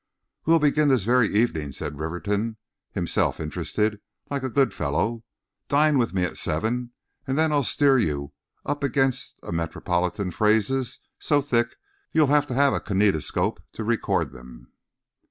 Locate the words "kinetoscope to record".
12.79-14.35